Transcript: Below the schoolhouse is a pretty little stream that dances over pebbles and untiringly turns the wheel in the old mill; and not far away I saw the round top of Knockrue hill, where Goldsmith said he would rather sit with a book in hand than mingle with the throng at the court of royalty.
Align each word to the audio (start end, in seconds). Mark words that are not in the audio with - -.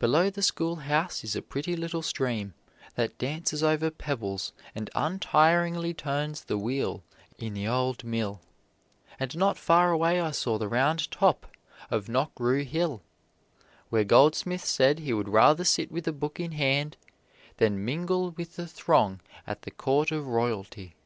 Below 0.00 0.30
the 0.30 0.42
schoolhouse 0.42 1.22
is 1.22 1.36
a 1.36 1.40
pretty 1.40 1.76
little 1.76 2.02
stream 2.02 2.54
that 2.96 3.16
dances 3.18 3.62
over 3.62 3.88
pebbles 3.88 4.52
and 4.74 4.90
untiringly 4.96 5.94
turns 5.94 6.42
the 6.42 6.58
wheel 6.58 7.04
in 7.38 7.54
the 7.54 7.68
old 7.68 8.02
mill; 8.02 8.40
and 9.20 9.36
not 9.36 9.56
far 9.56 9.92
away 9.92 10.20
I 10.20 10.32
saw 10.32 10.58
the 10.58 10.66
round 10.66 11.08
top 11.12 11.46
of 11.88 12.08
Knockrue 12.08 12.64
hill, 12.64 13.00
where 13.90 14.02
Goldsmith 14.02 14.64
said 14.64 14.98
he 14.98 15.12
would 15.14 15.28
rather 15.28 15.62
sit 15.62 15.92
with 15.92 16.08
a 16.08 16.12
book 16.12 16.40
in 16.40 16.50
hand 16.50 16.96
than 17.58 17.84
mingle 17.84 18.32
with 18.32 18.56
the 18.56 18.66
throng 18.66 19.20
at 19.46 19.62
the 19.62 19.70
court 19.70 20.10
of 20.10 20.26
royalty. 20.26 20.96